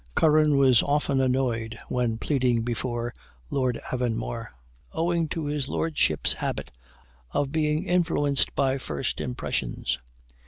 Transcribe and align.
Curran 0.15 0.57
was 0.57 0.81
often 0.81 1.21
annoyed 1.21 1.77
when 1.87 2.17
pleading 2.17 2.63
before 2.63 3.13
Lord 3.51 3.79
Avonmore, 3.91 4.47
owing 4.93 5.27
to 5.27 5.45
his 5.45 5.69
lordship's 5.69 6.33
habit 6.33 6.71
of 7.33 7.51
being 7.51 7.85
influenced 7.85 8.55
by 8.55 8.79
first 8.79 9.21
impressions. 9.21 9.99